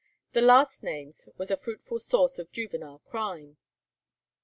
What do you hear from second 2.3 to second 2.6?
of